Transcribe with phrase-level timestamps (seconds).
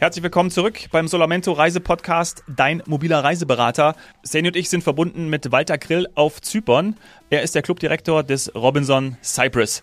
[0.00, 3.96] Herzlich willkommen zurück beim Solamento Reisepodcast, dein mobiler Reiseberater.
[4.22, 6.96] Seni und ich sind verbunden mit Walter Grill auf Zypern.
[7.30, 9.82] Er ist der Clubdirektor des Robinson Cyprus.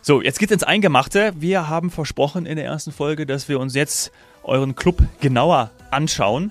[0.00, 1.32] So, jetzt geht's ins Eingemachte.
[1.36, 4.10] Wir haben versprochen in der ersten Folge, dass wir uns jetzt
[4.42, 6.50] euren Club genauer anschauen.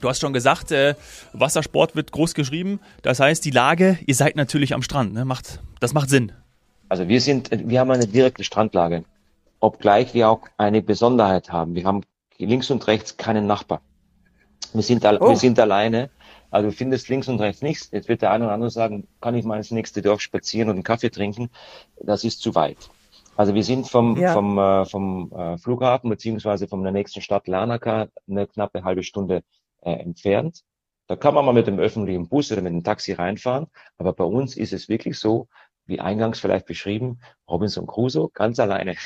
[0.00, 0.94] Du hast schon gesagt, äh,
[1.32, 2.78] Wassersport wird groß geschrieben.
[3.02, 5.12] Das heißt, die Lage, ihr seid natürlich am Strand.
[5.12, 5.24] Ne?
[5.24, 6.30] Macht, das macht Sinn.
[6.88, 9.02] Also wir sind, wir haben eine direkte Strandlage,
[9.58, 11.74] obgleich wir auch eine Besonderheit haben.
[11.74, 12.02] Wir haben
[12.46, 13.82] links und rechts keinen Nachbar.
[14.72, 15.28] Wir sind, oh.
[15.28, 16.10] wir sind alleine.
[16.50, 17.90] Also du findest links und rechts nichts.
[17.90, 20.76] Jetzt wird der eine oder andere sagen, kann ich mal ins nächste Dorf spazieren und
[20.76, 21.50] einen Kaffee trinken?
[22.00, 22.78] Das ist zu weit.
[23.36, 24.32] Also wir sind vom, ja.
[24.32, 29.42] vom, äh, vom äh, Flughafen beziehungsweise von der nächsten Stadt Larnaca eine knappe halbe Stunde
[29.82, 30.64] äh, entfernt.
[31.06, 33.68] Da kann man mal mit dem öffentlichen Bus oder mit dem Taxi reinfahren.
[33.96, 35.48] Aber bei uns ist es wirklich so,
[35.86, 38.96] wie eingangs vielleicht beschrieben, Robinson Crusoe ganz alleine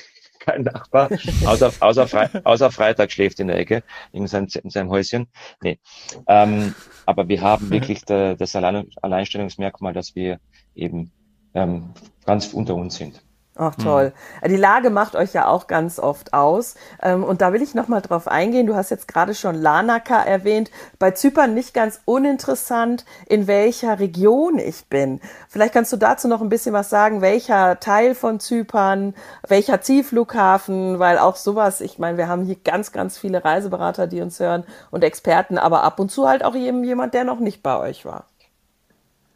[0.44, 1.08] kein Nachbar,
[1.44, 5.28] außer, außer, Fre außer Freitag schläft in der Ecke, in seinem, in seinem Häuschen.
[5.62, 5.78] Nee.
[6.26, 6.74] Ähm,
[7.06, 10.38] aber wir haben wirklich da, das Allein Alleinstellungsmerkmal, dass wir
[10.74, 11.12] eben
[11.54, 11.94] ähm,
[12.24, 13.22] ganz unter uns sind.
[13.64, 14.12] Ach toll.
[14.42, 14.48] Mhm.
[14.48, 16.74] Die Lage macht euch ja auch ganz oft aus.
[17.00, 18.66] Ähm, und da will ich nochmal drauf eingehen.
[18.66, 20.72] Du hast jetzt gerade schon Lanaka erwähnt.
[20.98, 25.20] Bei Zypern nicht ganz uninteressant, in welcher Region ich bin.
[25.48, 27.20] Vielleicht kannst du dazu noch ein bisschen was sagen.
[27.20, 29.14] Welcher Teil von Zypern,
[29.46, 34.22] welcher Zielflughafen, weil auch sowas, ich meine, wir haben hier ganz, ganz viele Reiseberater, die
[34.22, 37.78] uns hören und Experten, aber ab und zu halt auch jemand, der noch nicht bei
[37.78, 38.24] euch war.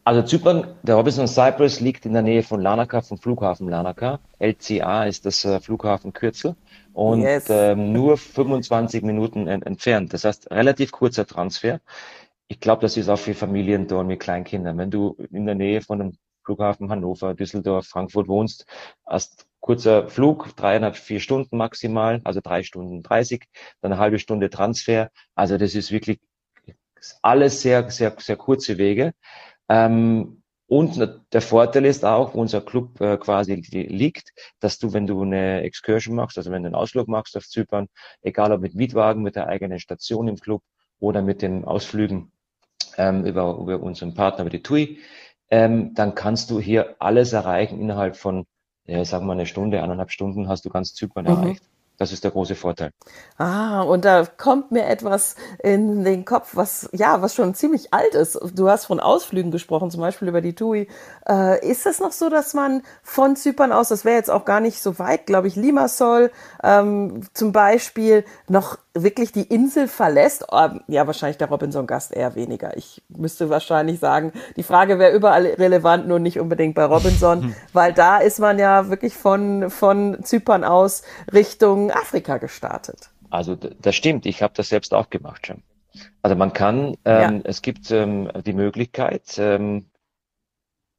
[0.07, 4.21] Also Zypern, der Robinson Cyprus liegt in der Nähe von Larnaca, vom Flughafen Larnaca.
[4.39, 6.55] LCA ist das äh, Flughafenkürzel
[6.93, 7.47] und yes.
[7.51, 10.15] ähm, nur 25 Minuten ent entfernt.
[10.15, 11.81] Das heißt, relativ kurzer Transfer.
[12.47, 14.79] Ich glaube, das ist auch für Familien dort mit Kleinkindern.
[14.79, 16.13] Wenn du in der Nähe von einem
[16.45, 18.65] Flughafen Hannover, Düsseldorf, Frankfurt wohnst,
[19.05, 23.43] hast kurzer Flug, dreieinhalb, vier Stunden maximal, also drei Stunden dreißig,
[23.81, 25.11] dann eine halbe Stunde Transfer.
[25.35, 26.21] Also das ist wirklich
[27.23, 29.13] alles sehr, sehr, sehr kurze Wege.
[29.69, 30.99] Ähm, und
[31.33, 35.63] der Vorteil ist auch, wo unser Club äh, quasi liegt, dass du, wenn du eine
[35.63, 37.87] Excursion machst, also wenn du einen Ausflug machst auf Zypern,
[38.21, 40.63] egal ob mit Mietwagen, mit der eigenen Station im Club
[40.99, 42.33] oder mit den Ausflügen
[42.99, 44.99] ähm, über, über unseren Partner, über die TUI,
[45.51, 48.45] ähm, dann kannst du hier alles erreichen innerhalb von,
[48.87, 51.31] ja, sagen wir eine Stunde, eineinhalb Stunden hast du ganz Zypern mhm.
[51.31, 51.63] erreicht.
[51.99, 52.91] Das ist der große Vorteil.
[53.39, 58.15] Ah, und da kommt mir etwas in den Kopf, was ja, was schon ziemlich alt
[58.15, 58.39] ist.
[58.55, 60.89] Du hast von Ausflügen gesprochen, zum Beispiel über die TUI.
[61.29, 64.61] Äh, ist es noch so, dass man von Zypern aus, das wäre jetzt auch gar
[64.61, 66.31] nicht so weit, glaube ich, Limassol
[66.63, 70.45] ähm, zum Beispiel, noch wirklich die Insel verlässt?
[70.53, 72.77] Ähm, ja, wahrscheinlich der Robinson-Gast eher weniger.
[72.77, 77.93] Ich müsste wahrscheinlich sagen, die Frage wäre überall relevant, nur nicht unbedingt bei Robinson, weil
[77.93, 81.03] da ist man ja wirklich von, von Zypern aus
[81.33, 83.11] Richtung Afrika gestartet.
[83.31, 85.63] Also das stimmt, ich habe das selbst auch gemacht schon.
[86.23, 87.41] Also man kann, ähm, ja.
[87.45, 89.91] es gibt ähm, die Möglichkeit, ähm,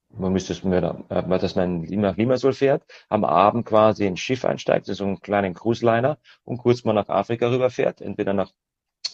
[0.10, 4.46] man müsste es mir, äh, dass man nach Limassol fährt, am Abend quasi ins Schiff
[4.46, 8.52] einsteigt, so einen kleinen Cruise-Liner und kurz mal nach Afrika rüberfährt, entweder nach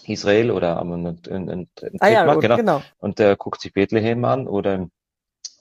[0.05, 1.67] Israel oder am ein, ein, ein
[1.99, 2.55] ah, ja, genau.
[2.55, 2.81] genau.
[2.99, 4.87] Und äh, guckt sich Bethlehem an oder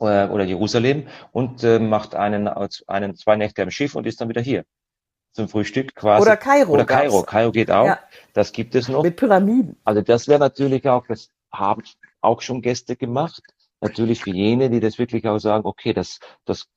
[0.01, 4.29] äh, oder Jerusalem und äh, macht einen, einen zwei Nächte am Schiff und ist dann
[4.29, 4.65] wieder hier
[5.33, 6.23] zum Frühstück quasi.
[6.23, 6.73] Oder Kairo.
[6.73, 7.23] Oder Kairo.
[7.23, 7.87] Kairo geht auch.
[7.87, 7.99] Ja.
[8.33, 9.03] Das gibt es noch.
[9.03, 9.77] Mit Pyramiden.
[9.85, 11.83] Also das wäre natürlich auch, das haben
[12.21, 13.43] auch schon Gäste gemacht.
[13.81, 16.69] Natürlich für jene, die das wirklich auch sagen, okay, das, das,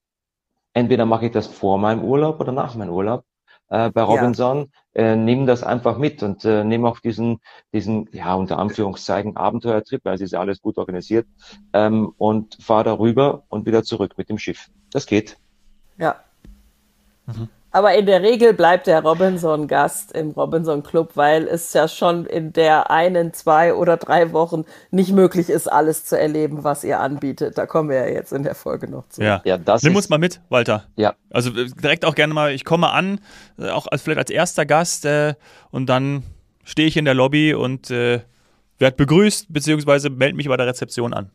[0.74, 3.24] entweder mache ich das vor meinem Urlaub oder nach meinem Urlaub.
[3.70, 5.02] Äh, bei Robinson, ja.
[5.02, 7.40] äh, nimm das einfach mit und äh, nimm auch diesen,
[7.74, 11.28] diesen, ja, unter Anführungszeichen Abenteuertrip, weil es ist ja alles gut organisiert,
[11.74, 14.70] ähm, und fahr darüber und wieder zurück mit dem Schiff.
[14.92, 15.38] Das geht.
[15.98, 16.24] Ja.
[17.26, 17.50] Mhm.
[17.76, 22.26] Aber in der Regel bleibt der Robinson Gast im Robinson Club, weil es ja schon
[22.26, 27.02] in der einen, zwei oder drei Wochen nicht möglich ist, alles zu erleben, was ihr
[27.02, 27.58] anbietet.
[27.58, 29.22] Da kommen wir ja jetzt in der Folge noch zu.
[29.22, 30.86] Ja, ja das Nimm uns mal mit, Walter.
[30.96, 31.16] Ja.
[31.30, 33.20] Also äh, direkt auch gerne mal, ich komme an,
[33.60, 35.34] äh, auch als, vielleicht als erster Gast äh,
[35.70, 36.24] und dann
[36.64, 38.22] stehe ich in der Lobby und äh,
[38.80, 41.30] werde begrüßt, beziehungsweise melde mich bei der Rezeption an.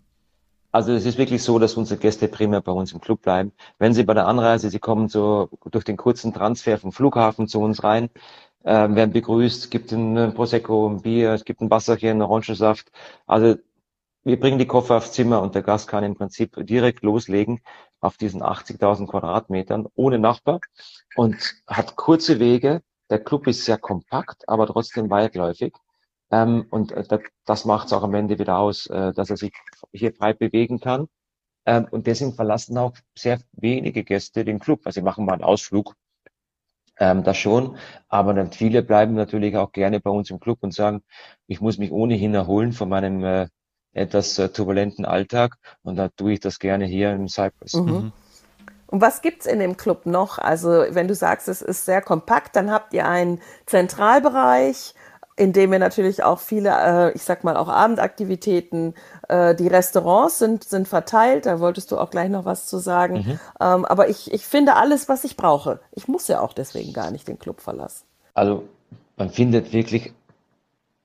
[0.73, 3.53] Also es ist wirklich so, dass unsere Gäste primär bei uns im Club bleiben.
[3.79, 7.61] Wenn sie bei der Anreise, sie kommen so durch den kurzen Transfer vom Flughafen zu
[7.61, 8.11] uns rein,
[8.63, 12.91] äh, werden begrüßt, gibt ein Prosecco, ein Bier, es gibt ein Wasserchen, einen Orangensaft.
[13.27, 13.57] Also
[14.23, 17.61] wir bringen die Koffer aufs Zimmer und der Gast kann im Prinzip direkt loslegen
[18.01, 20.61] auf diesen 80.000 Quadratmetern ohne Nachbar
[21.17, 21.37] und
[21.67, 22.83] hat kurze Wege.
[23.11, 25.73] Der Club ist sehr kompakt, aber trotzdem weitläufig.
[26.31, 29.53] Ähm, und äh, das macht es auch am Ende wieder aus, äh, dass er sich
[29.93, 31.09] hier frei bewegen kann.
[31.67, 34.81] Ähm, und deswegen verlassen auch sehr wenige Gäste den Club.
[34.85, 35.95] Also sie machen mal einen Ausflug
[37.01, 37.79] Ähm, das schon,
[38.09, 41.03] aber dann viele bleiben natürlich auch gerne bei uns im Club und sagen,
[41.47, 43.49] ich muss mich ohnehin erholen von meinem äh,
[43.95, 47.75] etwas äh, turbulenten Alltag und da tue ich das gerne hier im Cyprus.
[47.75, 47.93] Mhm.
[47.93, 48.13] mhm.
[48.87, 50.39] Und was gibt's in dem Club noch?
[50.39, 54.95] Also wenn du sagst, es ist sehr kompakt, dann habt ihr einen Zentralbereich,
[55.37, 58.95] in dem ihr natürlich auch viele, äh, ich sag mal auch Abendaktivitäten,
[59.29, 63.15] äh, die Restaurants sind, sind verteilt, da wolltest du auch gleich noch was zu sagen.
[63.15, 63.41] Mhm.
[63.61, 65.81] Ähm, aber ich, ich finde alles, was ich brauche.
[65.93, 68.05] Ich muss ja auch deswegen gar nicht den Club verlassen.
[68.35, 68.65] Also
[69.17, 70.13] man findet wirklich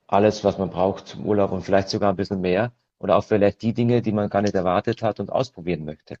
[0.06, 2.72] alles, was man braucht zum Urlaub und vielleicht sogar ein bisschen mehr.
[2.98, 6.16] Oder auch vielleicht die Dinge, die man gar nicht erwartet hat und ausprobieren möchte.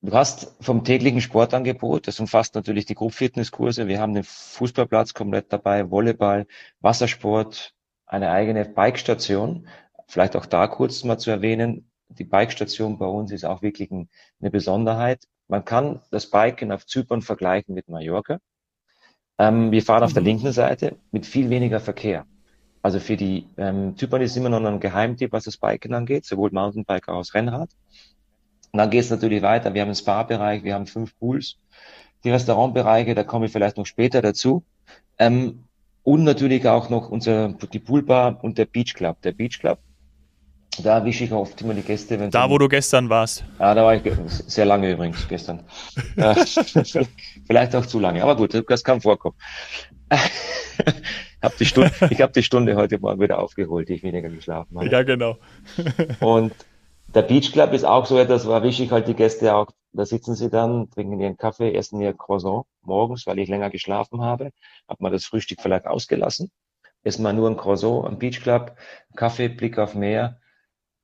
[0.00, 3.88] Du hast vom täglichen Sportangebot, das umfasst natürlich die Gruppfitnesskurse.
[3.88, 6.46] Wir haben den Fußballplatz komplett dabei, Volleyball,
[6.80, 7.74] Wassersport,
[8.06, 9.66] eine eigene Bikestation.
[10.06, 11.90] Vielleicht auch da kurz mal zu erwähnen.
[12.10, 15.24] Die Bikestation bei uns ist auch wirklich eine Besonderheit.
[15.48, 18.38] Man kann das Biken auf Zypern vergleichen mit Mallorca.
[19.36, 20.28] Ähm, wir fahren auf der mhm.
[20.28, 22.24] linken Seite mit viel weniger Verkehr.
[22.82, 26.50] Also für die ähm, Zypern ist immer noch ein Geheimtipp, was das Biken angeht, sowohl
[26.52, 27.70] Mountainbike als auch Rennrad.
[28.72, 29.74] Und dann geht es natürlich weiter.
[29.74, 31.56] Wir haben einen Spa-Bereich, wir haben fünf Pools.
[32.24, 34.64] Die Restaurantbereiche, da komme ich vielleicht noch später dazu.
[35.18, 35.64] Ähm,
[36.02, 39.20] und natürlich auch noch unser, die Poolbar und der Beach Club.
[39.22, 39.78] Der Beach Club,
[40.82, 42.18] da wische ich oft immer die Gäste.
[42.18, 43.44] Wenn da, wo du gestern warst.
[43.58, 44.02] Ja, da war ich
[44.46, 45.64] sehr lange übrigens gestern.
[46.16, 46.34] Äh,
[47.46, 49.36] vielleicht auch zu lange, aber gut, das kann vorkommen.
[51.42, 54.78] hab die Stunde, ich habe die Stunde heute Morgen wieder aufgeholt, die ich weniger geschlafen
[54.78, 54.88] habe.
[54.88, 55.38] Ja, genau.
[56.20, 56.52] und
[57.14, 60.34] der Beach Club ist auch so etwas, war wichtig halt die Gäste auch, da sitzen
[60.34, 64.50] sie dann, trinken ihren Kaffee, essen ihr Croissant morgens, weil ich länger geschlafen habe,
[64.88, 66.50] hat man das Frühstück vielleicht ausgelassen,
[67.02, 68.76] essen mal nur ein Croissant am Beach Club,
[69.16, 70.40] Kaffee, Blick auf Meer.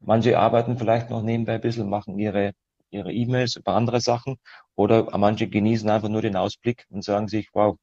[0.00, 2.52] Manche arbeiten vielleicht noch nebenbei ein bisschen, machen ihre
[2.94, 4.36] ihre E-Mails über andere Sachen
[4.76, 7.76] oder manche genießen einfach nur den Ausblick und sagen sich, wow,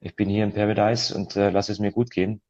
[0.00, 2.42] ich bin hier in Paradise und äh, lass es mir gut gehen.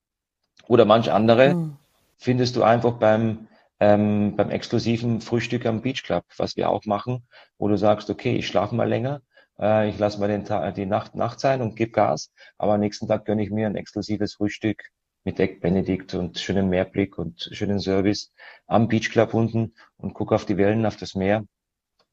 [0.67, 1.77] Oder manch andere mhm.
[2.19, 3.47] findest du einfach beim
[3.81, 7.27] ähm, beim exklusiven Frühstück am Beach Club, was wir auch machen,
[7.59, 9.23] wo du sagst, okay, ich schlafe mal länger,
[9.59, 12.81] äh, ich lasse mal den Tag, die Nacht Nacht sein und gebe Gas, aber am
[12.81, 14.83] nächsten Tag gönne ich mir ein exklusives Frühstück
[15.25, 18.33] mit Egg Benedict und schönem Meerblick und schönen Service
[18.67, 21.45] am Beach Club unten und gucke auf die Wellen, auf das Meer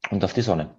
[0.09, 0.75] und auf die Sonne.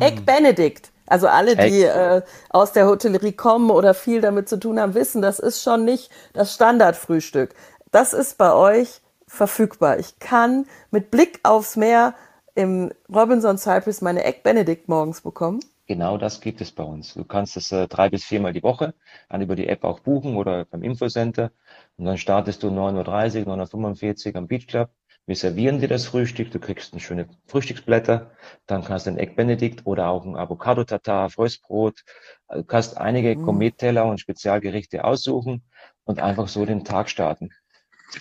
[0.00, 0.92] Egg Benedict.
[1.06, 5.22] Also alle, die äh, aus der Hotellerie kommen oder viel damit zu tun haben, wissen,
[5.22, 7.54] das ist schon nicht das Standardfrühstück.
[7.90, 9.00] Das ist bei euch
[9.30, 9.98] verfügbar.
[9.98, 12.14] Ich kann mit Blick aufs Meer
[12.54, 15.60] im Robinson Cypress meine Egg Benedict morgens bekommen.
[15.86, 17.14] Genau das gibt es bei uns.
[17.14, 18.94] Du kannst es äh, drei bis viermal die Woche
[19.28, 21.52] dann über die App auch buchen oder beim Infocenter.
[21.96, 24.90] Und dann startest du 9.30 Uhr, 9.45 Uhr am Beach Club.
[25.26, 26.50] Wir servieren dir das Frühstück.
[26.50, 28.32] Du kriegst ein schöne Frühstücksblätter.
[28.66, 32.00] Dann kannst du ein Egg Benedict oder auch ein Avocado Tatar, Fröstbrot.
[32.48, 33.44] Du kannst einige mm.
[33.44, 35.62] Gourmet-Teller und Spezialgerichte aussuchen
[36.04, 37.50] und einfach so den Tag starten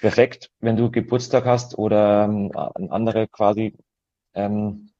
[0.01, 3.75] perfekt, wenn du Geburtstag hast oder ähm, eine andere quasi
[4.33, 4.91] ähm,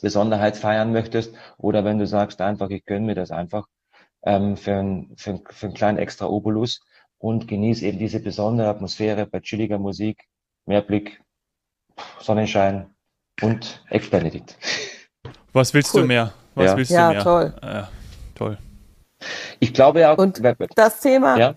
[0.00, 3.66] Besonderheit feiern möchtest oder wenn du sagst einfach, ich gönne mir das einfach
[4.22, 6.80] ähm, für, ein, für, für einen kleinen extra Obolus
[7.18, 10.24] und genieße eben diese besondere Atmosphäre bei chilliger Musik,
[10.66, 11.20] Meerblick,
[12.18, 12.94] Sonnenschein
[13.42, 14.56] und Ex-Benedikt.
[15.52, 16.02] Was willst cool.
[16.02, 16.32] du mehr?
[16.54, 16.76] Was ja.
[16.76, 17.22] willst ja, du mehr?
[17.22, 17.54] Toll.
[17.62, 17.88] Ja,
[18.34, 18.58] toll.
[19.58, 20.16] Ich glaube auch.
[20.16, 20.40] Und
[20.76, 21.54] das Thema, ja?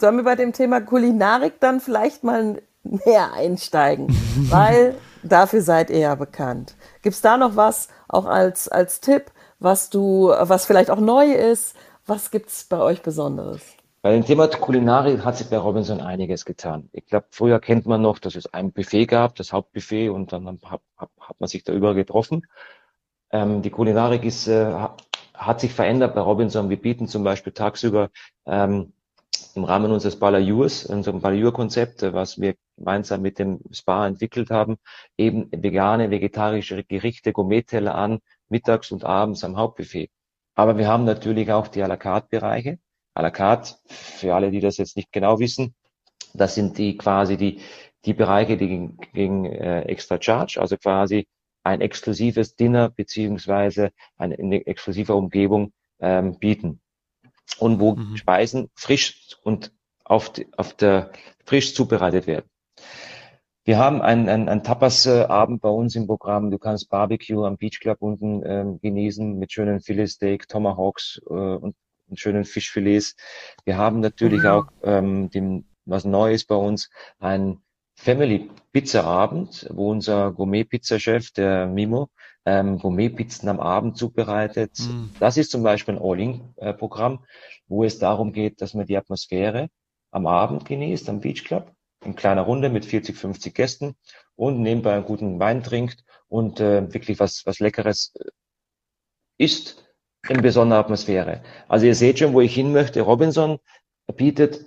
[0.00, 4.08] Sollen wir bei dem Thema Kulinarik dann vielleicht mal näher einsteigen,
[4.50, 6.74] weil dafür seid ihr ja bekannt.
[7.02, 11.32] Gibt es da noch was, auch als, als Tipp, was du, was vielleicht auch neu
[11.32, 11.76] ist?
[12.06, 13.62] Was gibt es bei euch Besonderes?
[14.02, 16.88] Bei dem Thema Kulinarik hat sich bei Robinson einiges getan.
[16.92, 20.46] Ich glaube, früher kennt man noch, dass es ein Buffet gab, das Hauptbuffet, und dann
[20.48, 22.46] hat, hat, hat man sich da überall getroffen.
[23.30, 24.74] Ähm, die Kulinarik ist, äh,
[25.34, 26.70] hat sich verändert bei Robinson.
[26.70, 28.08] Wir bieten zum Beispiel tagsüber
[28.46, 28.94] ähm,
[29.54, 34.76] im Rahmen unseres Balayurs, unserem Balayur-Konzept, was wir gemeinsam mit dem Spa entwickelt haben,
[35.16, 40.10] eben vegane, vegetarische Gerichte, Gourmet-Teller an, mittags und abends am Hauptbuffet.
[40.54, 42.78] Aber wir haben natürlich auch die à la carte Bereiche.
[43.14, 45.74] À la carte, für alle, die das jetzt nicht genau wissen,
[46.34, 47.60] das sind die quasi die,
[48.04, 51.26] die Bereiche, die gegen, gegen äh, extra Charge, also quasi
[51.64, 56.80] ein exklusives Dinner beziehungsweise eine, eine exklusive Umgebung ähm, bieten
[57.58, 58.16] und wo mhm.
[58.16, 59.72] Speisen frisch und
[60.04, 61.12] auf, die, auf der
[61.44, 62.46] frisch zubereitet werden.
[63.64, 66.50] Wir haben einen, einen, einen Tapas-Abend bei uns im Programm.
[66.50, 71.76] Du kannst Barbecue am Beach Club unten ähm, genießen mit schönen Filetsteak, Tomahawks äh, und,
[72.08, 73.16] und schönen Fischfilets.
[73.64, 74.48] Wir haben natürlich mhm.
[74.48, 77.58] auch ähm, dem, was Neues bei uns, ein
[78.02, 82.08] Family Pizza Abend, wo unser Gourmet-Pizza-Chef, der Mimo,
[82.46, 84.78] ähm, Gourmet-Pizzen am Abend zubereitet.
[84.78, 85.10] Mhm.
[85.20, 87.26] Das ist zum Beispiel ein All-In-Programm,
[87.68, 89.68] wo es darum geht, dass man die Atmosphäre
[90.12, 93.94] am Abend genießt, am Beach Club, in kleiner Runde mit 40, 50 Gästen
[94.34, 98.30] und nebenbei einen guten Wein trinkt und äh, wirklich was, was Leckeres äh,
[99.36, 99.84] isst
[100.26, 101.42] in besonderer Atmosphäre.
[101.68, 103.02] Also ihr seht schon, wo ich hin möchte.
[103.02, 103.58] Robinson
[104.16, 104.64] bietet,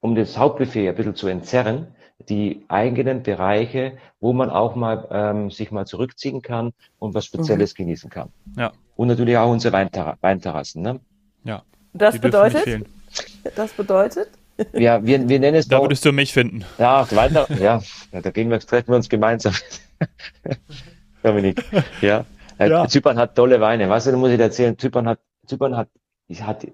[0.00, 1.94] um das Hauptbuffet ein bisschen zu entzerren,
[2.28, 7.74] die eigenen Bereiche, wo man auch mal ähm, sich mal zurückziehen kann und was Spezielles
[7.74, 7.84] mhm.
[7.84, 8.28] genießen kann.
[8.56, 8.72] Ja.
[8.96, 10.82] Und natürlich auch unsere Weinter Weinterrassen.
[10.82, 11.00] Ne?
[11.44, 11.62] Ja.
[11.92, 12.86] Das bedeutet?
[13.54, 14.28] Das bedeutet?
[14.72, 15.68] Ja, wir, wir nennen es.
[15.68, 16.64] Da würdest du mich finden.
[16.78, 17.80] Ja, weiter, ja,
[18.10, 19.54] da gehen wir, treffen wir uns gemeinsam.
[21.22, 21.64] Dominik,
[22.00, 22.24] ja.
[22.58, 22.88] Äh, ja.
[22.88, 23.88] Zypern hat tolle Weine.
[23.88, 25.88] Weißt du, da muss ich dir erzählen, Zypern hat, Zypern hat,
[26.40, 26.66] hat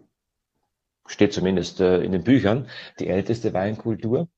[1.07, 2.69] steht zumindest äh, in den Büchern,
[2.99, 4.29] die älteste Weinkultur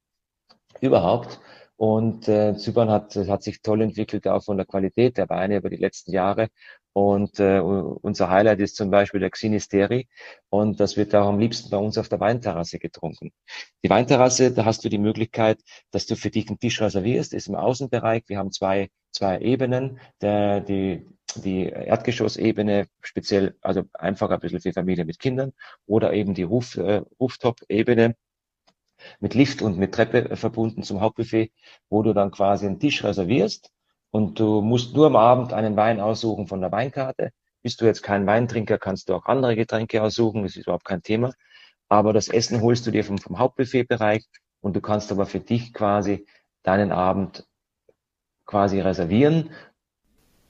[0.81, 1.41] überhaupt.
[1.77, 5.69] Und äh, Zypern hat, hat sich toll entwickelt, auch von der Qualität der Weine über
[5.69, 6.49] die letzten Jahre.
[6.95, 10.09] Und äh, unser Highlight ist zum Beispiel der Xinisteri.
[10.49, 13.33] Und das wird auch am liebsten bei uns auf der Weinterrasse getrunken.
[13.85, 17.49] Die Weinterrasse, da hast du die Möglichkeit, dass du für dich einen Tisch reservierst, ist
[17.49, 18.23] im Außenbereich.
[18.29, 20.01] Wir haben zwei, zwei Ebenen.
[20.23, 25.53] Der, die, die Erdgeschossebene, speziell, also einfach ein bisschen für Familie mit Kindern,
[25.85, 28.17] oder eben die Roof, äh, Rooftop-Ebene
[29.21, 31.53] mit Lift und mit Treppe verbunden zum Hauptbuffet,
[31.89, 33.71] wo du dann quasi einen Tisch reservierst
[34.11, 37.31] und du musst nur am Abend einen Wein aussuchen von der Weinkarte.
[37.63, 41.03] Bist du jetzt kein Weintrinker, kannst du auch andere Getränke aussuchen, das ist überhaupt kein
[41.03, 41.33] Thema.
[41.89, 44.25] Aber das Essen holst du dir vom, vom Hauptbuffetbereich
[44.61, 46.27] und du kannst aber für dich quasi
[46.63, 47.47] deinen Abend
[48.47, 49.51] quasi reservieren.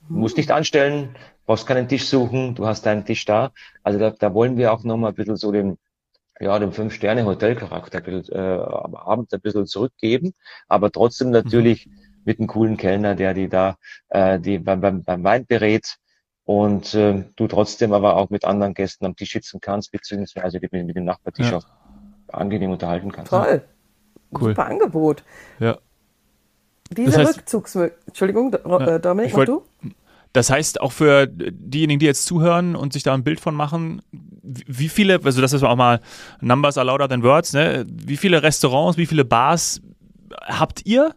[0.08, 3.52] Du musst nicht anstellen, brauchst keinen Tisch suchen, du hast deinen Tisch da.
[3.82, 5.78] Also da, da wollen wir auch nochmal ein bisschen so den,
[6.40, 10.34] ja, den Fünf-Sterne-Hotelcharakter äh, am Abend ein bisschen zurückgeben,
[10.68, 11.92] aber trotzdem natürlich mhm.
[12.24, 13.76] mit einem coolen Kellner, der die da
[14.08, 15.96] äh, die beim, beim, beim Wein berät
[16.44, 20.72] und äh, du trotzdem aber auch mit anderen Gästen am Tisch sitzen kannst, beziehungsweise mit,
[20.72, 21.56] mit dem Nachbartisch ja.
[21.56, 21.66] auch
[22.28, 23.30] angenehm unterhalten kannst.
[23.30, 23.62] Toll.
[24.32, 24.50] Cool.
[24.50, 25.24] Super Angebot.
[25.58, 25.78] Ja.
[26.90, 28.08] Diese das heißt, Rückzugsmöglichkeit.
[28.08, 29.64] Entschuldigung, ja, Dominik, mach du?
[30.32, 34.02] Das heißt, auch für diejenigen, die jetzt zuhören und sich da ein Bild von machen,
[34.46, 36.00] wie viele, also das ist auch mal
[36.40, 37.84] Numbers are louder than words, ne?
[37.88, 39.80] Wie viele Restaurants, wie viele Bars
[40.46, 41.14] habt ihr?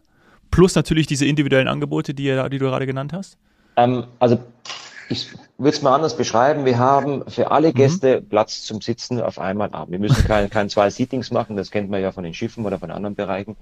[0.50, 3.38] Plus natürlich diese individuellen Angebote, die, ihr, die du gerade genannt hast?
[3.76, 4.40] Ähm, also
[5.08, 6.64] ich würde es mal anders beschreiben.
[6.64, 7.74] Wir haben für alle mhm.
[7.74, 8.28] Gäste mhm.
[8.28, 9.88] Platz zum Sitzen auf einmal ab.
[9.90, 12.78] Wir müssen kein, kein zwei Seatings machen, das kennt man ja von den Schiffen oder
[12.78, 13.56] von anderen Bereichen.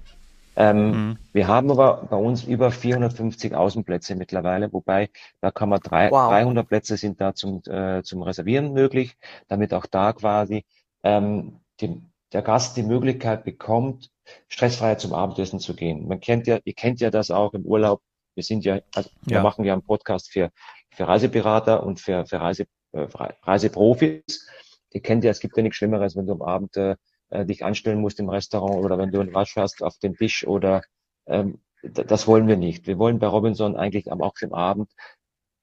[0.59, 1.17] Ähm, mhm.
[1.31, 6.29] Wir haben aber bei uns über 450 Außenplätze mittlerweile, wobei da kann man drei, wow.
[6.29, 9.15] 300 Plätze sind da zum, äh, zum Reservieren möglich,
[9.47, 10.65] damit auch da quasi
[11.03, 12.01] ähm, die,
[12.33, 14.11] der Gast die Möglichkeit bekommt,
[14.49, 16.09] stressfrei zum Abendessen zu gehen.
[16.09, 18.01] Man kennt ja, ihr kennt ja das auch im Urlaub.
[18.35, 19.43] Wir sind ja, also wir ja.
[19.43, 20.51] machen ja einen Podcast für,
[20.91, 23.07] für Reiseberater und für, für Reise, äh,
[23.43, 24.45] Reiseprofis.
[24.91, 26.97] Ihr kennt ja, es gibt ja nichts Schlimmeres, wenn du am Abend äh,
[27.29, 30.45] äh, dich anstellen musst im Restaurant oder wenn du einen Wasch hast auf den Tisch
[30.45, 30.81] oder
[31.27, 32.87] ähm, das wollen wir nicht.
[32.87, 34.91] Wir wollen bei Robinson eigentlich am, auch am Abend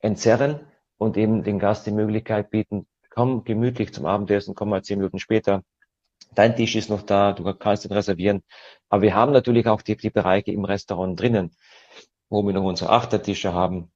[0.01, 0.61] entzerren
[0.97, 5.19] und eben den Gast die Möglichkeit bieten, komm gemütlich zum Abendessen, komm mal zehn Minuten
[5.19, 5.63] später.
[6.35, 8.43] Dein Tisch ist noch da, du kannst ihn reservieren.
[8.89, 11.55] Aber wir haben natürlich auch die, die Bereiche im Restaurant drinnen,
[12.29, 13.91] wo wir noch unsere Achtertische haben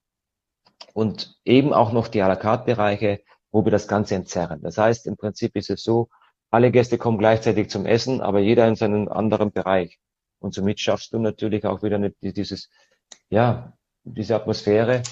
[0.95, 4.61] und eben auch noch die à la carte Bereiche, wo wir das Ganze entzerren.
[4.63, 6.09] Das heißt, im Prinzip ist es so,
[6.51, 9.99] alle Gäste kommen gleichzeitig zum Essen, aber jeder in seinem anderen Bereich.
[10.41, 12.71] Und somit schaffst du natürlich auch wieder eine, dieses,
[13.29, 13.73] ja,
[14.05, 15.03] diese Atmosphäre,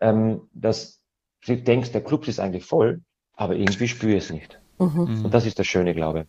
[0.00, 1.00] ähm, dass
[1.44, 3.02] du denkst, der Club ist eigentlich voll,
[3.34, 4.60] aber irgendwie spüre ich es nicht.
[4.78, 5.24] Mhm.
[5.24, 6.26] Und das ist das Schöne, glaube ich.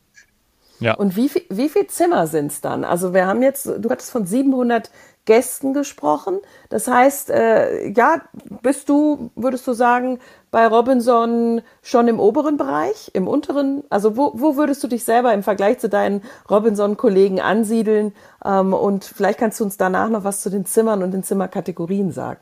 [0.80, 0.96] Ja.
[0.96, 2.84] Und wie, viel, wie viel Zimmer sind es dann?
[2.84, 4.92] Also wir haben jetzt, du hattest von 700
[5.28, 6.40] Gästen gesprochen.
[6.70, 8.22] Das heißt, äh, ja,
[8.64, 10.20] bist du, würdest du sagen,
[10.50, 13.84] bei Robinson schon im oberen Bereich, im unteren?
[13.90, 18.14] Also wo, wo würdest du dich selber im Vergleich zu deinen Robinson-Kollegen ansiedeln?
[18.44, 22.12] Ähm, und vielleicht kannst du uns danach noch was zu den Zimmern und den Zimmerkategorien
[22.12, 22.40] sagen.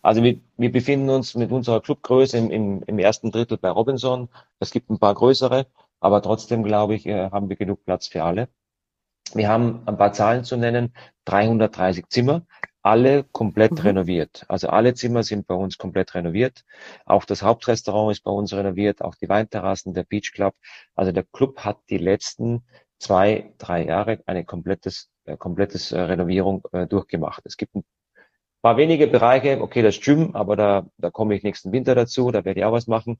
[0.00, 4.28] Also wir, wir befinden uns mit unserer Clubgröße im, im, im ersten Drittel bei Robinson.
[4.58, 5.66] Es gibt ein paar größere,
[6.00, 8.48] aber trotzdem glaube ich, äh, haben wir genug Platz für alle.
[9.34, 10.92] Wir haben ein paar Zahlen zu nennen.
[11.24, 12.42] 330 Zimmer,
[12.82, 13.78] alle komplett mhm.
[13.78, 14.44] renoviert.
[14.48, 16.64] Also alle Zimmer sind bei uns komplett renoviert.
[17.06, 20.54] Auch das Hauptrestaurant ist bei uns renoviert, auch die Weinterrassen, der Beach Club.
[20.94, 22.64] Also der Club hat die letzten
[22.98, 27.42] zwei, drei Jahre eine komplettes, äh, komplettes äh, Renovierung äh, durchgemacht.
[27.44, 27.84] Es gibt ein
[28.62, 32.44] paar wenige Bereiche, okay, das Gym, aber da, da komme ich nächsten Winter dazu, da
[32.44, 33.18] werde ich auch was machen.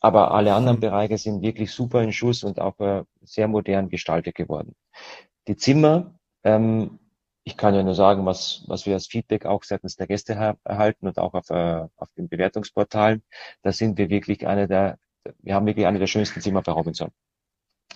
[0.00, 4.34] Aber alle anderen Bereiche sind wirklich super in Schuss und auch äh, sehr modern gestaltet
[4.34, 4.74] geworden.
[5.48, 6.98] Die Zimmer, ähm,
[7.44, 11.06] ich kann ja nur sagen, was, was wir als Feedback auch seitens der Gäste erhalten
[11.06, 13.22] und auch auf, äh, auf den Bewertungsportalen.
[13.62, 14.98] Da sind wir wirklich eine der,
[15.40, 17.10] wir haben wirklich eine der schönsten Zimmer bei Robinson.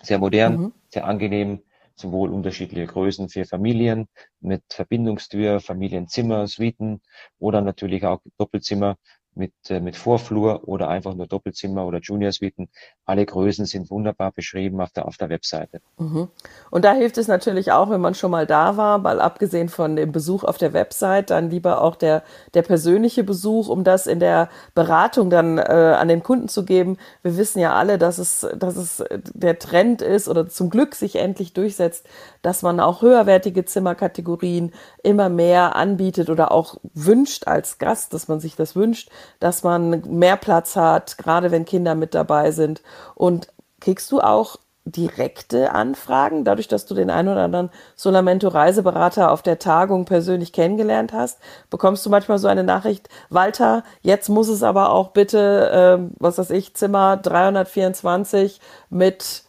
[0.03, 0.73] Sehr modern, mhm.
[0.89, 1.61] sehr angenehm,
[1.95, 4.09] sowohl unterschiedliche Größen für Familien
[4.41, 7.03] mit Verbindungstür, Familienzimmer, Suiten
[7.39, 8.97] oder natürlich auch Doppelzimmer
[9.35, 12.69] mit, äh, mit Vorflur oder einfach nur Doppelzimmer oder Junior-Suiten.
[13.07, 15.81] Alle Größen sind wunderbar beschrieben auf der, auf der Webseite.
[15.99, 16.29] Mhm.
[16.71, 19.97] Und da hilft es natürlich auch, wenn man schon mal da war, weil abgesehen von
[19.97, 22.23] dem Besuch auf der Website, dann lieber auch der,
[22.55, 26.99] der persönliche Besuch, um das in der Beratung dann äh, an den Kunden zu geben.
[27.23, 31.17] Wir wissen ja alle, dass es, dass es der Trend ist oder zum Glück sich
[31.17, 32.07] endlich durchsetzt,
[32.43, 34.73] dass man auch höherwertige Zimmerkategorien
[35.03, 39.11] immer mehr anbietet oder auch wünscht als Gast, dass man sich das wünscht
[39.41, 42.83] dass man mehr Platz hat, gerade wenn Kinder mit dabei sind.
[43.15, 43.49] Und
[43.81, 49.43] kriegst du auch direkte Anfragen, dadurch, dass du den einen oder anderen Solamento Reiseberater auf
[49.43, 51.39] der Tagung persönlich kennengelernt hast,
[51.71, 56.39] bekommst du manchmal so eine Nachricht, Walter, jetzt muss es aber auch bitte, äh, was
[56.39, 58.61] weiß ich, Zimmer 324
[58.91, 59.45] mit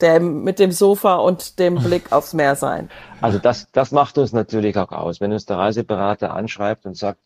[0.00, 2.88] dem, mit dem Sofa und dem Blick aufs Meer sein.
[3.20, 5.20] Also das, das macht uns natürlich auch aus.
[5.20, 7.20] Wenn uns der Reiseberater anschreibt und sagt,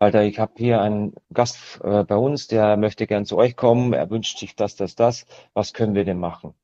[0.00, 3.92] Alter, ich habe hier einen Gast äh, bei uns, der möchte gern zu euch kommen,
[3.92, 5.26] er wünscht sich das, das, das.
[5.52, 6.54] Was können wir denn machen?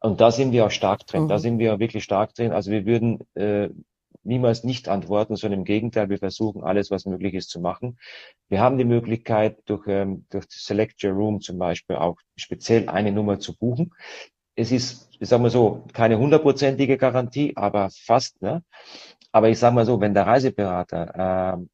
[0.00, 1.24] Und da sind wir auch stark drin.
[1.24, 1.28] Mhm.
[1.28, 2.52] Da sind wir wirklich stark drin.
[2.52, 3.70] Also wir würden äh,
[4.24, 7.98] niemals nicht antworten, sondern im Gegenteil, wir versuchen alles, was möglich ist, zu machen.
[8.50, 13.10] Wir haben die Möglichkeit, durch, ähm, durch Select Your Room zum Beispiel auch speziell eine
[13.10, 13.94] Nummer zu buchen.
[14.54, 18.42] Es ist, ich sag mal so, keine hundertprozentige Garantie, aber fast.
[18.42, 18.62] Ne?
[19.30, 21.66] Aber ich sage mal so, wenn der Reiseberater äh,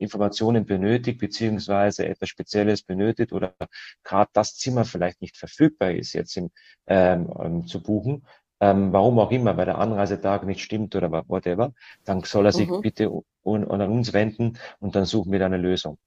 [0.00, 3.54] Informationen benötigt, beziehungsweise etwas Spezielles benötigt oder
[4.02, 6.50] gerade das Zimmer vielleicht nicht verfügbar ist, jetzt im,
[6.86, 8.26] ähm, ähm, zu buchen,
[8.60, 11.72] ähm, warum auch immer, weil der Anreisetag nicht stimmt oder whatever,
[12.04, 12.80] dann soll er sich mhm.
[12.80, 13.10] bitte
[13.42, 15.98] un, an uns wenden und dann suchen wir da eine Lösung.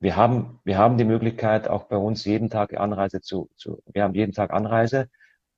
[0.00, 4.02] Wir haben, wir haben die Möglichkeit, auch bei uns jeden Tag Anreise zu, zu wir
[4.02, 5.08] haben jeden Tag Anreise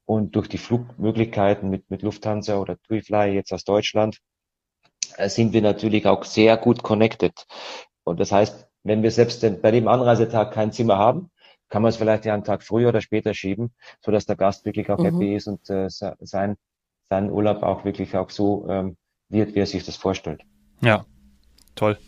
[0.05, 4.21] und durch die Flugmöglichkeiten mit, mit Lufthansa oder TuiFly jetzt aus Deutschland
[5.19, 7.47] sind wir natürlich auch sehr gut connected.
[8.05, 11.31] Und das heißt, wenn wir selbst bei dem Anreisetag kein Zimmer haben,
[11.69, 13.75] kann man es vielleicht ja einen Tag früher oder später schieben,
[14.05, 15.05] so dass der Gast wirklich auch mhm.
[15.05, 16.57] happy ist und äh, sein,
[17.09, 18.97] sein Urlaub auch wirklich auch so ähm,
[19.29, 20.43] wird, wie er sich das vorstellt.
[20.81, 21.05] Ja,
[21.75, 21.99] toll.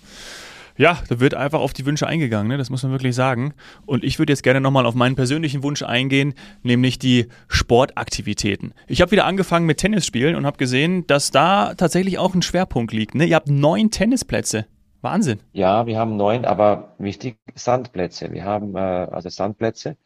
[0.79, 2.57] Ja, da wird einfach auf die Wünsche eingegangen, ne?
[2.57, 3.53] das muss man wirklich sagen.
[3.85, 8.73] Und ich würde jetzt gerne nochmal auf meinen persönlichen Wunsch eingehen, nämlich die Sportaktivitäten.
[8.87, 12.93] Ich habe wieder angefangen mit Tennisspielen und habe gesehen, dass da tatsächlich auch ein Schwerpunkt
[12.93, 13.17] liegt.
[13.17, 13.25] Ne?
[13.25, 14.67] Ihr habt neun Tennisplätze.
[15.01, 15.41] Wahnsinn.
[15.53, 18.33] Ja, wir haben neun, aber wichtig, Sandplätze.
[18.33, 19.97] Wir haben äh, also Sandplätze.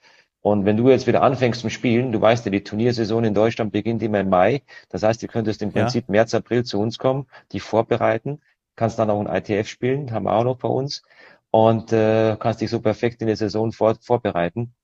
[0.41, 3.73] Und wenn du jetzt wieder anfängst zum Spielen, du weißt ja, die Turniersaison in Deutschland
[3.73, 4.63] beginnt immer im Mai.
[4.89, 6.13] Das heißt, du könntest im Prinzip ja.
[6.13, 8.41] März, April zu uns kommen, die vorbereiten
[8.77, 11.03] kannst dann auch ein ITF spielen, haben wir auch noch bei uns
[11.51, 14.75] und äh, kannst dich so perfekt in der Saison vor, vorbereiten.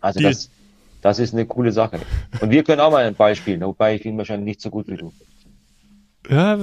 [0.00, 0.50] Also das,
[1.02, 2.00] das ist eine coole Sache.
[2.40, 4.88] Und wir können auch mal ein Ball spielen, wobei ich ihn wahrscheinlich nicht so gut
[4.88, 5.12] wie du.
[6.28, 6.56] Ja,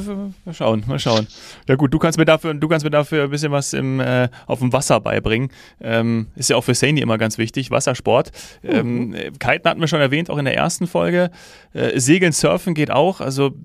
[0.46, 1.28] mal schauen, mal schauen.
[1.68, 4.30] Ja gut, du kannst mir dafür, du kannst mir dafür ein bisschen was im, äh,
[4.46, 5.50] auf dem Wasser beibringen.
[5.82, 8.32] Ähm, ist ja auch für Saini immer ganz wichtig, Wassersport.
[8.64, 9.14] Ähm, mhm.
[9.40, 11.32] Kiten hatten wir schon erwähnt, auch in der ersten Folge.
[11.74, 13.20] Äh, Segeln, Surfen geht auch.
[13.20, 13.56] Also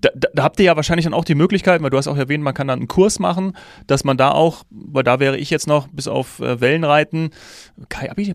[0.00, 2.42] da, da, habt ihr ja wahrscheinlich dann auch die Möglichkeit, weil du hast auch erwähnt,
[2.42, 5.68] man kann dann einen Kurs machen, dass man da auch, weil da wäre ich jetzt
[5.68, 7.30] noch bis auf äh, Wellenreiten.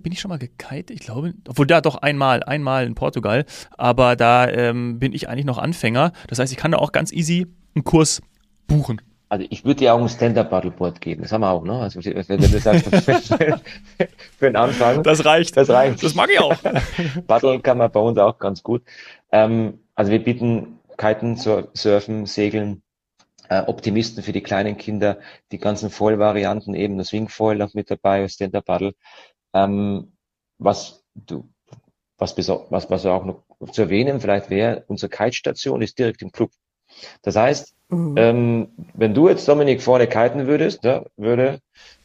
[0.01, 0.91] bin ich schon mal gekitet?
[0.91, 3.45] Ich glaube, obwohl da doch einmal, einmal in Portugal.
[3.77, 6.13] Aber da ähm, bin ich eigentlich noch Anfänger.
[6.27, 8.21] Das heißt, ich kann kann auch ganz easy einen Kurs
[8.67, 9.01] buchen.
[9.29, 11.21] Also ich würde dir auch ein Stand-Up-Paddleboard geben.
[11.21, 11.79] Das haben wir auch, ne?
[11.79, 12.85] Also wenn du sagst,
[14.37, 15.03] für den Anfang.
[15.03, 15.55] Das reicht.
[15.55, 16.03] Das reicht.
[16.03, 16.55] Das mag ich auch.
[17.27, 18.81] Paddle kann man bei uns auch ganz gut.
[19.31, 22.81] Ähm, also wir bieten Kiten, Surfen, Segeln,
[23.49, 25.19] äh, Optimisten für die kleinen Kinder,
[25.51, 28.93] die ganzen Foil-Varianten, eben das Wingfoil noch mit dabei, Stand-Up-Paddle.
[29.53, 30.11] Ähm,
[30.57, 31.47] was du,
[32.17, 36.51] was, was, was auch noch zu erwähnen vielleicht wäre, unsere Kite-Station ist direkt im Club.
[37.21, 38.15] Das heißt, mhm.
[38.17, 41.59] ähm, wenn du jetzt Dominik vorne kiten würdest, ja, würde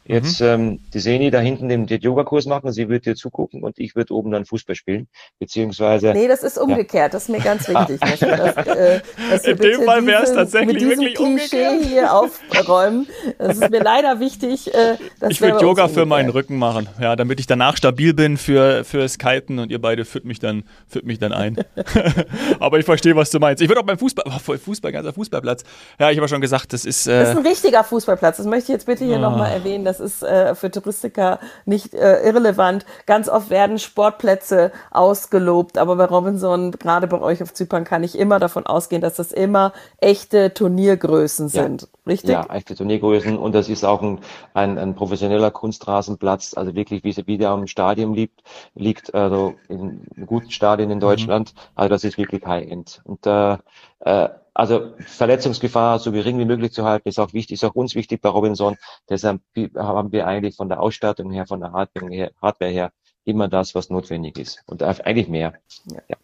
[0.07, 0.47] jetzt mhm.
[0.47, 3.97] ähm, die Seni da hinten den, den Yogakurs machen, sie wird dir zugucken und ich
[3.97, 5.09] würde oben dann Fußball spielen,
[5.39, 6.13] beziehungsweise...
[6.13, 7.09] Nee, das ist umgekehrt, ja.
[7.09, 8.01] das ist mir ganz wichtig.
[8.01, 8.21] dass
[8.67, 11.85] äh, dass In dem Fall wäre es tatsächlich mit wirklich Klischee umgekehrt.
[11.85, 13.07] hier aufräumen.
[13.39, 14.73] Das ist mir leider wichtig.
[14.75, 14.97] Äh,
[15.29, 19.19] ich würde Yoga für meinen Rücken machen, ja, damit ich danach stabil bin für fürs
[19.19, 21.57] Kiten und ihr beide führt mich dann, führt mich dann ein.
[22.61, 23.63] Aber ich verstehe, was du meinst.
[23.63, 25.65] Ich würde auch beim Fußball, oh, Fußball, ganzer Fußballplatz.
[25.99, 27.07] Ja, ich habe schon gesagt, das ist...
[27.07, 29.21] Äh, das ist ein richtiger Fußballplatz, das möchte ich jetzt bitte hier oh.
[29.21, 32.87] nochmal erwähnen, das ist äh, für Touristiker nicht äh, irrelevant.
[33.07, 38.18] Ganz oft werden Sportplätze ausgelobt, aber bei Robinson, gerade bei euch auf Zypern, kann ich
[38.18, 41.83] immer davon ausgehen, dass das immer echte Turniergrößen sind.
[41.83, 41.88] Ja.
[42.07, 42.31] Richtig?
[42.31, 44.18] Ja, echte Turniergrößen und das ist auch ein,
[44.53, 48.42] ein, ein professioneller Kunstrasenplatz, also wirklich wie, wie der am Stadion liegt,
[48.74, 51.03] liegt also in guten Stadien in mhm.
[51.03, 51.55] Deutschland.
[51.55, 51.61] Mhm.
[51.74, 53.00] Also das ist wirklich High-End.
[53.05, 53.57] Und äh,
[54.00, 57.95] äh, also Verletzungsgefahr so gering wie möglich zu halten, ist auch wichtig, ist auch uns
[57.95, 58.77] wichtig bei Robinson.
[59.09, 59.40] Deshalb
[59.77, 62.93] haben wir eigentlich von der Ausstattung her, von der Hardware her, Hardware her
[63.25, 64.62] immer das, was notwendig ist.
[64.67, 65.55] Und eigentlich mehr.
[65.87, 66.01] Ja.
[66.09, 66.17] ja.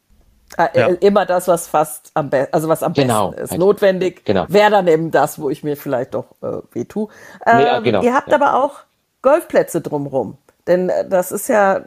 [0.56, 0.86] Äh, ja.
[1.00, 3.30] Immer das, was fast am besten, also was am genau.
[3.30, 3.58] besten ist.
[3.58, 4.46] Notwendig genau.
[4.48, 7.08] wäre dann eben das, wo ich mir vielleicht doch äh, weh tue.
[7.46, 8.02] Ähm, nee, genau.
[8.02, 8.80] Ihr habt aber auch
[9.22, 10.38] Golfplätze drumherum.
[10.66, 11.82] Denn äh, das ist ja,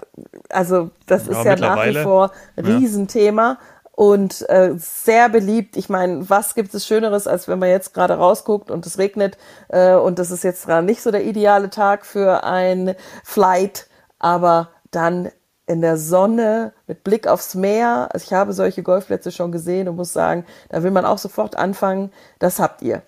[0.50, 3.58] also das ist ja nach wie vor ein Riesenthema
[3.96, 5.78] und äh, sehr beliebt.
[5.78, 9.38] Ich meine, was gibt es Schöneres, als wenn man jetzt gerade rausguckt und es regnet
[9.70, 13.88] äh, und das ist jetzt gerade nicht so der ideale Tag für ein Flight,
[14.20, 15.30] aber dann
[15.66, 18.10] in der Sonne mit Blick aufs Meer.
[18.12, 21.56] Also ich habe solche Golfplätze schon gesehen und muss sagen, da will man auch sofort
[21.56, 22.12] anfangen.
[22.40, 23.04] Das habt ihr.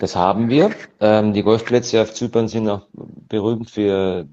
[0.00, 0.70] Das haben wir.
[1.00, 4.26] Ähm, die Golfplätze auf Zypern sind auch berühmt für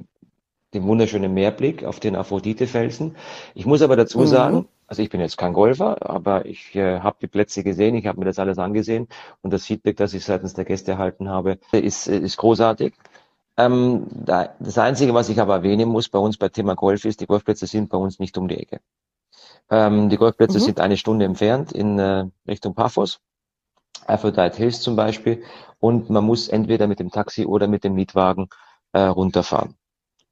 [0.74, 3.16] den wunderschönen Meerblick auf den Aphrodite-Felsen.
[3.56, 4.28] Ich muss aber dazu mhm.
[4.28, 8.06] sagen, also ich bin jetzt kein Golfer, aber ich äh, habe die Plätze gesehen, ich
[8.08, 9.08] habe mir das alles angesehen
[9.42, 12.94] und das Feedback, das ich seitens der Gäste erhalten habe, ist, ist großartig.
[13.58, 17.22] Ähm, da, das Einzige, was ich aber erwähnen muss bei uns bei Thema Golf ist,
[17.22, 18.82] die Golfplätze sind bei uns nicht um die Ecke.
[19.70, 20.64] Ähm, die Golfplätze mhm.
[20.64, 23.22] sind eine Stunde entfernt in äh, Richtung Paphos,
[24.06, 25.44] Aphrodite Hills zum Beispiel,
[25.80, 28.50] und man muss entweder mit dem Taxi oder mit dem Mietwagen
[28.92, 29.76] äh, runterfahren.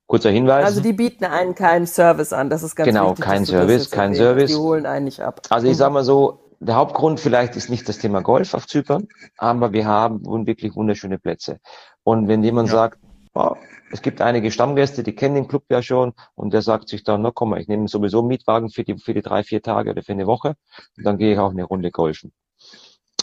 [0.07, 0.65] Kurzer Hinweis.
[0.65, 3.25] Also die bieten einen keinen Service an, das ist ganz genau, wichtig.
[3.25, 4.51] Genau, kein Service, kein Service.
[4.51, 5.41] Die holen einen nicht ab.
[5.49, 9.07] Also ich sage mal so, der Hauptgrund vielleicht ist nicht das Thema Golf auf Zypern,
[9.37, 11.59] aber wir haben wirklich wunderschöne Plätze.
[12.03, 12.75] Und wenn jemand ja.
[12.75, 12.99] sagt,
[13.33, 13.55] oh,
[13.91, 17.21] es gibt einige Stammgäste, die kennen den Club ja schon und der sagt sich dann,
[17.21, 19.91] na komm mal, ich nehme sowieso einen Mietwagen für die, für die drei, vier Tage
[19.91, 20.55] oder für eine Woche
[20.97, 22.33] und dann gehe ich auch eine Runde golfen.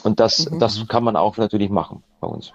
[0.03, 0.59] Und das, mhm.
[0.59, 2.53] das kann man auch natürlich machen bei uns.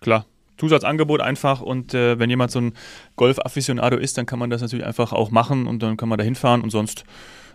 [0.00, 0.24] Klar.
[0.56, 2.74] Zusatzangebot einfach und äh, wenn jemand so ein
[3.16, 6.24] Golf-Afficionado ist, dann kann man das natürlich einfach auch machen und dann kann man da
[6.24, 7.04] hinfahren und sonst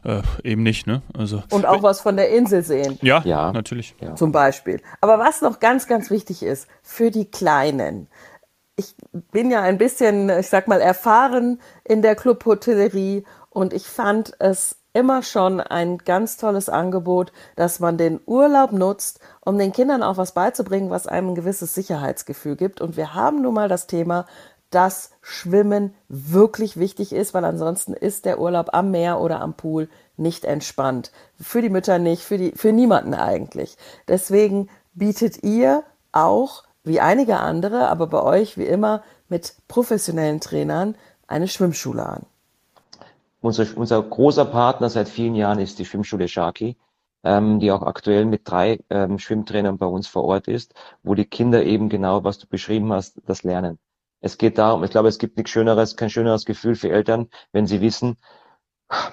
[0.03, 0.87] äh, eben nicht.
[0.87, 1.01] Ne?
[1.17, 2.97] Also, und auch was von der Insel sehen.
[3.01, 3.51] Ja, ja.
[3.51, 3.95] natürlich.
[4.01, 4.15] Ja.
[4.15, 4.81] Zum Beispiel.
[5.01, 8.07] Aber was noch ganz, ganz wichtig ist, für die Kleinen.
[8.75, 14.33] Ich bin ja ein bisschen, ich sag mal, erfahren in der Clubhotellerie und ich fand
[14.39, 20.03] es immer schon ein ganz tolles Angebot, dass man den Urlaub nutzt, um den Kindern
[20.03, 22.81] auch was beizubringen, was einem ein gewisses Sicherheitsgefühl gibt.
[22.81, 24.25] Und wir haben nun mal das Thema,
[24.69, 29.89] dass Schwimmen wirklich wichtig ist, weil ansonsten ist der Urlaub am Meer oder am Pool
[30.17, 31.11] nicht entspannt.
[31.39, 33.77] Für die Mütter nicht, für, die, für niemanden eigentlich.
[34.07, 40.95] Deswegen bietet ihr auch, wie einige andere, aber bei euch wie immer mit professionellen Trainern,
[41.27, 42.25] eine Schwimmschule an.
[43.41, 46.77] Unser, unser großer Partner seit vielen Jahren ist die Schwimmschule Sharky,
[47.23, 50.73] ähm, die auch aktuell mit drei ähm, Schwimmtrainern bei uns vor Ort ist,
[51.03, 53.79] wo die Kinder eben genau, was du beschrieben hast, das lernen.
[54.21, 57.67] Es geht darum, ich glaube, es gibt nichts Schöneres, kein schöneres Gefühl für Eltern, wenn
[57.67, 58.17] sie wissen,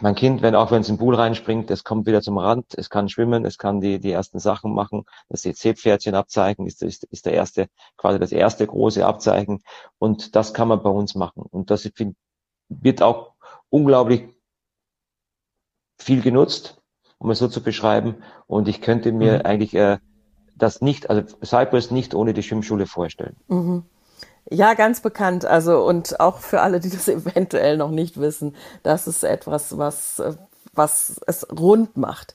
[0.00, 2.88] mein Kind, wenn auch wenn es im Pool reinspringt, es kommt wieder zum Rand, es
[2.88, 7.26] kann schwimmen, es kann die, die ersten Sachen machen, das Seepferdchen abzeigen, ist, ist, ist
[7.26, 9.62] der erste, quasi das erste große Abzeichen.
[9.98, 11.42] Und das kann man bei uns machen.
[11.42, 11.88] Und das
[12.68, 13.34] wird auch
[13.76, 14.22] unglaublich
[15.98, 16.80] viel genutzt,
[17.18, 18.16] um es so zu beschreiben.
[18.46, 19.42] Und ich könnte mir mhm.
[19.42, 19.98] eigentlich äh,
[20.54, 23.36] das nicht, also Cypress nicht ohne die Schwimmschule vorstellen.
[23.48, 23.84] Mhm.
[24.48, 25.44] Ja, ganz bekannt.
[25.44, 30.22] Also und auch für alle, die das eventuell noch nicht wissen, das ist etwas, was
[30.72, 32.34] was es rund macht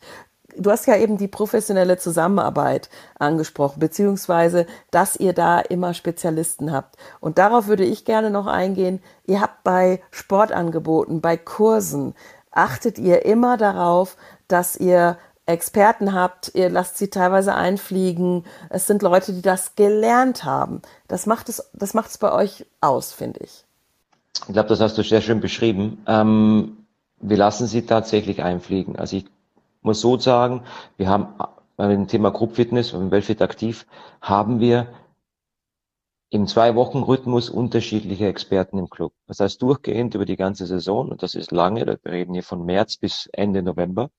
[0.58, 6.98] du hast ja eben die professionelle Zusammenarbeit angesprochen, beziehungsweise, dass ihr da immer Spezialisten habt.
[7.20, 9.02] Und darauf würde ich gerne noch eingehen.
[9.26, 12.16] Ihr habt bei Sportangeboten, bei Kursen,
[12.52, 18.46] achtet ihr immer darauf, dass ihr Experten habt, ihr lasst sie teilweise einfliegen.
[18.70, 20.82] Es sind Leute, die das gelernt haben.
[21.08, 23.66] Das macht es, das macht es bei euch aus, finde ich.
[24.48, 26.04] Ich glaube, das hast du sehr schön beschrieben.
[26.08, 26.78] Ähm,
[27.20, 28.96] wir lassen sie tatsächlich einfliegen.
[28.96, 29.26] Also ich
[29.82, 30.64] muss so sagen,
[30.98, 31.36] wir haben
[31.76, 33.88] bei dem Thema Group Fitness und Wellfit aktiv,
[34.22, 34.88] haben wir
[36.30, 39.14] im Zwei-Wochen-Rhythmus unterschiedliche Experten im Club.
[39.28, 42.66] Das heißt, durchgehend über die ganze Saison, und das ist lange, wir reden hier von
[42.66, 44.12] März bis Ende November,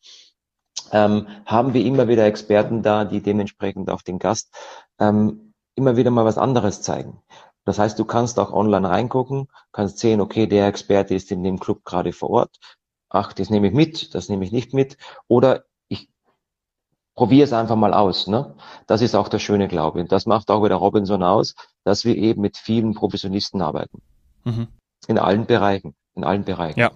[0.91, 4.55] ähm, haben wir immer wieder Experten da, die dementsprechend auch den Gast
[4.99, 7.23] ähm, immer wieder mal was anderes zeigen.
[7.65, 11.61] Das heißt, du kannst auch online reingucken, kannst sehen, okay, der Experte ist in dem
[11.61, 12.59] Club gerade vor Ort,
[13.13, 14.97] ach, das nehme ich mit, das nehme ich nicht mit.
[15.29, 16.09] Oder ich
[17.15, 18.27] probier es einfach mal aus.
[18.27, 18.55] Ne?
[18.87, 20.03] Das ist auch das Schöne, glaube ich.
[20.05, 24.01] Und das macht auch wieder Robinson aus, dass wir eben mit vielen Professionisten arbeiten.
[24.45, 24.69] Mhm.
[25.07, 25.95] In allen Bereichen.
[26.15, 26.81] In allen Bereichen.
[26.81, 26.91] Ja.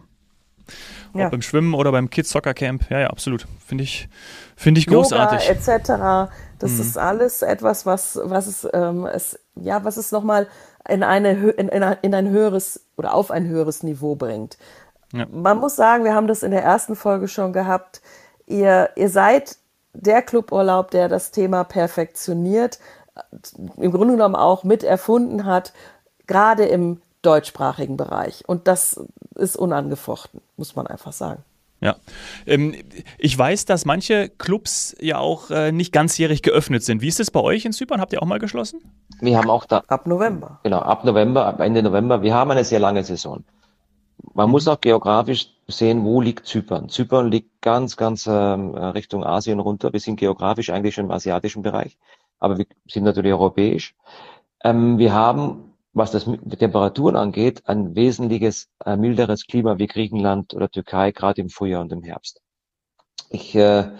[1.15, 1.27] Ja.
[1.27, 2.91] Ob beim Schwimmen oder beim Kids Soccer Camp.
[2.91, 3.47] Ja, ja, absolut.
[3.65, 4.09] Finde ich,
[4.57, 5.49] finde ich großartig.
[5.49, 5.89] Etc.
[6.59, 6.81] Das mhm.
[6.81, 10.47] ist alles etwas, was, was es, ähm, es ja, was es nochmal
[10.89, 14.59] in eine, in, in, in ein höheres oder auf ein höheres Niveau bringt.
[15.17, 15.27] Ja.
[15.31, 18.01] Man muss sagen, wir haben das in der ersten Folge schon gehabt.
[18.47, 19.57] Ihr, ihr seid
[19.93, 22.79] der Cluburlaub, der das Thema perfektioniert,
[23.77, 25.73] im Grunde genommen auch mit erfunden hat,
[26.27, 28.45] gerade im deutschsprachigen Bereich.
[28.47, 29.01] Und das
[29.35, 31.43] ist unangefochten, muss man einfach sagen.
[31.81, 31.97] Ja.
[32.47, 32.75] Ähm,
[33.19, 37.03] ich weiß, dass manche Clubs ja auch äh, nicht ganzjährig geöffnet sind.
[37.03, 38.01] Wie ist es bei euch in Zypern?
[38.01, 38.81] Habt ihr auch mal geschlossen?
[39.21, 39.83] Wir haben auch da.
[39.87, 40.59] Ab November.
[40.63, 42.23] Genau, ab November, ab Ende November.
[42.23, 43.45] Wir haben eine sehr lange Saison.
[44.35, 46.89] Man muss auch geografisch sehen, wo liegt Zypern.
[46.89, 49.93] Zypern liegt ganz, ganz ähm, Richtung Asien runter.
[49.93, 51.99] Wir sind geografisch eigentlich schon im asiatischen Bereich,
[52.39, 53.95] aber wir sind natürlich europäisch.
[54.63, 60.53] Ähm, wir haben was das die Temperaturen angeht, ein wesentliches äh, milderes Klima wie Griechenland
[60.53, 62.43] oder Türkei, gerade im Frühjahr und im Herbst.
[63.31, 63.93] Ich äh,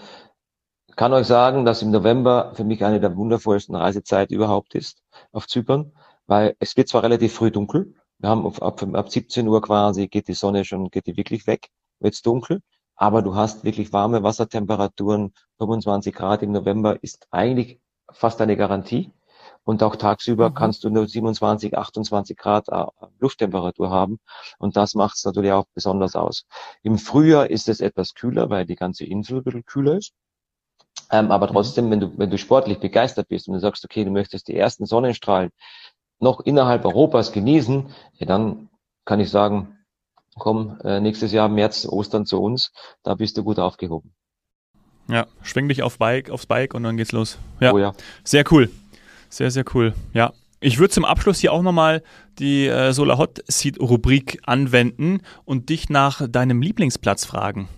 [0.95, 5.01] kann euch sagen, dass im November für mich eine der wundervollsten Reisezeiten überhaupt ist
[5.31, 5.91] auf Zypern,
[6.27, 10.07] weil es wird zwar relativ früh dunkel, wir haben ab, ab, ab 17 Uhr quasi
[10.07, 12.61] geht die Sonne schon, geht die wirklich weg, wird's dunkel,
[12.95, 17.79] aber du hast wirklich warme Wassertemperaturen, 25 Grad im November ist eigentlich
[18.11, 19.11] fast eine Garantie.
[19.63, 20.53] Und auch tagsüber mhm.
[20.53, 22.85] kannst du nur 27, 28 Grad äh,
[23.19, 24.19] Lufttemperatur haben.
[24.59, 26.45] Und das macht es natürlich auch besonders aus.
[26.83, 30.13] Im Frühjahr ist es etwas kühler, weil die ganze Insel ein bisschen kühler ist.
[31.11, 31.51] Ähm, aber mhm.
[31.51, 34.55] trotzdem, wenn du, wenn du sportlich begeistert bist und du sagst, okay, du möchtest die
[34.55, 35.51] ersten Sonnenstrahlen
[36.19, 38.69] noch innerhalb Europas genießen, ja, dann
[39.05, 39.77] kann ich sagen,
[40.37, 42.71] komm, äh, nächstes Jahr März, Ostern zu uns,
[43.03, 44.13] da bist du gut aufgehoben.
[45.09, 47.37] Ja, schwing dich auf Bike, aufs Bike und dann geht's los.
[47.59, 47.93] Ja, oh ja.
[48.23, 48.69] sehr cool.
[49.29, 49.93] Sehr, sehr cool.
[50.13, 50.33] Ja.
[50.59, 52.01] Ich würde zum Abschluss hier auch nochmal
[52.39, 57.69] die äh, Solar Hot Seat Rubrik anwenden und dich nach deinem Lieblingsplatz fragen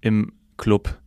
[0.00, 0.98] im Club.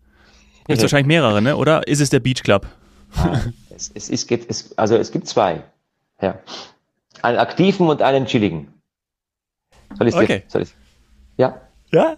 [0.68, 1.56] Gibt wahrscheinlich mehrere, ne?
[1.56, 1.88] oder?
[1.88, 2.68] Ist es der Beach Club?
[3.16, 3.40] Ah,
[3.70, 5.64] es, es, es, gibt, es, also es gibt zwei.
[6.22, 6.40] Ja.
[7.22, 8.74] Einen aktiven und einen chilligen.
[9.96, 10.40] Soll ich okay.
[10.40, 10.44] dir?
[10.48, 10.76] Soll ich?
[11.38, 11.62] Ja.
[11.92, 12.18] Ja,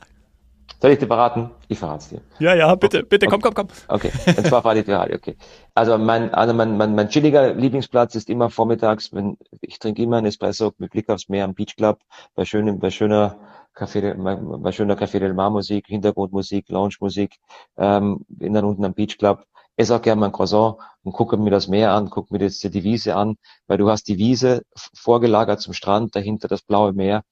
[0.81, 1.49] soll ich dir verraten?
[1.67, 2.21] Ich verrate es dir.
[2.39, 3.67] Ja, ja, bitte, bitte, komm, komm, komm.
[3.89, 5.35] Okay, und zwar verrate ich dir okay.
[5.75, 10.17] Also mein, also mein, mein, mein chilliger Lieblingsplatz ist immer vormittags, wenn ich trinke immer
[10.17, 11.99] einen Espresso mit Blick aufs Meer am Beach Club,
[12.33, 13.35] bei schönem, bei schöner
[13.75, 14.13] Café,
[14.61, 17.35] bei schöner Café del Mar Musik, Hintergrundmusik, Lounge-Musik,
[17.77, 19.45] ähm, bin dann unten am Beach Club,
[19.79, 22.83] esse auch gerne mein Croissant und gucke mir das Meer an, gucke mir jetzt die
[22.83, 23.37] Wiese an,
[23.67, 24.63] weil du hast die Wiese
[24.93, 27.23] vorgelagert zum Strand, dahinter das blaue Meer,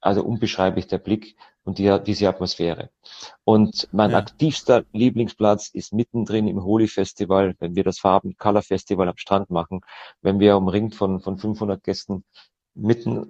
[0.00, 2.90] also unbeschreiblich der Blick und die, diese Atmosphäre.
[3.42, 4.18] Und mein ja.
[4.18, 9.50] aktivster Lieblingsplatz ist mittendrin im Holi Festival, wenn wir das Farben Color Festival am Strand
[9.50, 9.80] machen,
[10.22, 12.22] wenn wir umringt von, von 500 Gästen
[12.74, 13.28] mitten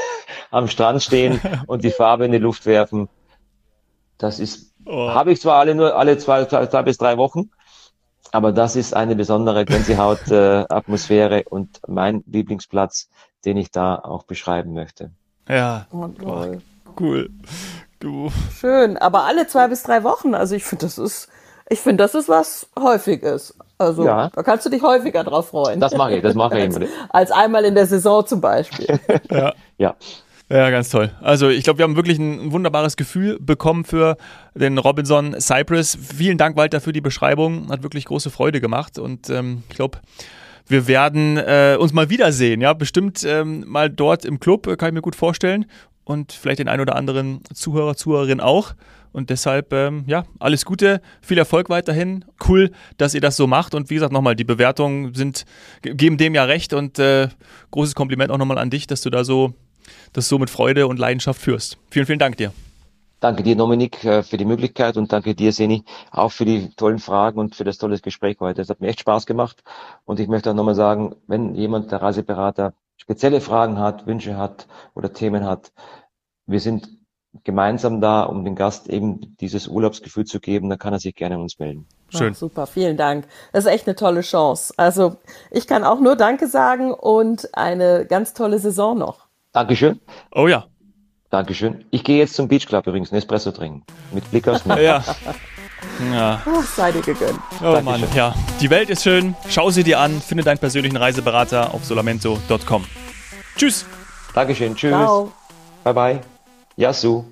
[0.50, 3.08] am Strand stehen und die Farbe in die Luft werfen.
[4.18, 5.08] Das ist, oh.
[5.08, 7.50] habe ich zwar alle nur alle zwei, zwei, zwei bis drei Wochen,
[8.32, 13.08] aber das ist eine besondere Gänsehaut-Atmosphäre äh, und mein Lieblingsplatz,
[13.44, 15.10] den ich da auch beschreiben möchte.
[15.48, 16.08] Ja, oh,
[17.00, 17.30] cool.
[18.00, 18.30] Du.
[18.58, 20.34] Schön, aber alle zwei bis drei Wochen.
[20.34, 21.28] Also ich finde, das ist,
[21.68, 23.56] ich finde, das ist was Häufiges.
[23.78, 24.30] Also ja.
[24.34, 25.80] da kannst du dich häufiger drauf freuen.
[25.80, 26.86] Das mache ich, das mache ich immer.
[27.08, 29.00] Als einmal in der Saison zum Beispiel.
[29.30, 29.54] ja.
[29.78, 29.96] ja.
[30.50, 31.10] Ja, ganz toll.
[31.20, 34.16] Also ich glaube, wir haben wirklich ein wunderbares Gefühl bekommen für
[34.54, 35.98] den Robinson Cypress.
[36.00, 37.68] Vielen Dank, Walter, für die Beschreibung.
[37.70, 38.98] Hat wirklich große Freude gemacht.
[38.98, 39.98] Und ähm, ich glaube,
[40.66, 42.62] wir werden äh, uns mal wiedersehen.
[42.62, 45.66] Ja, bestimmt ähm, mal dort im Club, äh, kann ich mir gut vorstellen
[46.04, 48.74] und vielleicht den ein oder anderen Zuhörer, Zuhörerin auch.
[49.12, 52.24] Und deshalb, ähm, ja, alles Gute, viel Erfolg weiterhin.
[52.46, 53.74] Cool, dass ihr das so macht.
[53.74, 55.44] Und wie gesagt, nochmal, die Bewertungen sind,
[55.82, 56.72] geben dem ja recht.
[56.72, 57.28] Und äh,
[57.70, 59.54] großes Kompliment auch nochmal an dich, dass du da so,
[60.12, 61.78] das so mit Freude und Leidenschaft führst.
[61.90, 62.52] Vielen, vielen Dank dir.
[63.20, 67.00] Danke dir, Dominik, äh, für die Möglichkeit und danke dir, Seni, auch für die tollen
[67.00, 68.62] Fragen und für das tolle Gespräch heute.
[68.62, 69.64] Es hat mir echt Spaß gemacht.
[70.04, 74.68] Und ich möchte auch nochmal sagen, wenn jemand, der Reiseberater, spezielle Fragen hat, Wünsche hat
[74.94, 75.72] oder Themen hat,
[76.46, 76.88] wir sind
[77.44, 81.34] gemeinsam da, um den Gast eben dieses Urlaubsgefühl zu geben, dann kann er sich gerne
[81.34, 81.86] an uns melden.
[82.08, 82.32] Schön.
[82.32, 83.26] Ach, super, vielen Dank.
[83.52, 84.72] Das ist echt eine tolle Chance.
[84.76, 85.16] Also
[85.50, 89.27] ich kann auch nur Danke sagen und eine ganz tolle Saison noch.
[89.52, 90.00] Dankeschön.
[90.34, 90.66] Oh ja.
[91.30, 91.84] Dankeschön.
[91.90, 93.82] Ich gehe jetzt zum Beach Club übrigens, Espresso trinken.
[94.12, 94.80] Mit Blick aufs Meer.
[94.80, 95.04] ja.
[96.12, 96.42] Ja.
[96.44, 97.38] Ach, sei dir gegönnt.
[97.60, 97.84] Oh Dankeschön.
[97.84, 98.34] Mann, ja.
[98.60, 99.36] Die Welt ist schön.
[99.48, 100.20] Schau sie dir an.
[100.20, 102.84] Finde deinen persönlichen Reiseberater auf solamento.com.
[103.56, 103.86] Tschüss.
[104.34, 104.74] Dankeschön.
[104.74, 104.90] Tschüss.
[104.90, 105.32] Ciao.
[105.84, 106.20] Bye bye.
[106.76, 107.24] Yasu